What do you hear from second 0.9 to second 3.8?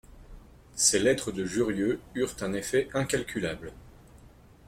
lettres de Jurieu eurent un effet incalculable.